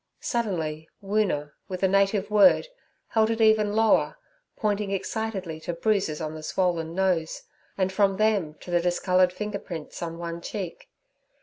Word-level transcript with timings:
Suddenly 0.21 0.89
Woona, 1.03 1.51
with 1.67 1.83
a 1.83 1.87
native 1.87 2.31
word, 2.31 2.67
held 3.09 3.29
it 3.29 3.39
even 3.39 3.73
lower, 3.75 4.17
pointing 4.57 4.89
excitedly 4.89 5.59
to 5.59 5.73
bruises 5.73 6.19
on 6.19 6.33
the 6.33 6.41
swollen 6.41 6.95
nose, 6.95 7.43
and 7.77 7.91
from 7.93 8.17
them 8.17 8.55
to 8.61 8.71
the 8.71 8.81
discoloured 8.81 9.31
finger 9.31 9.59
prints 9.59 10.01
on 10.01 10.17
one 10.17 10.41
cheek. 10.41 10.89